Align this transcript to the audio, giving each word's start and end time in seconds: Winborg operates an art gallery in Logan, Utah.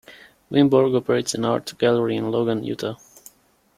Winborg 0.49 0.95
operates 0.97 1.35
an 1.35 1.45
art 1.45 1.77
gallery 1.77 2.15
in 2.15 2.31
Logan, 2.31 2.63
Utah. 2.63 2.97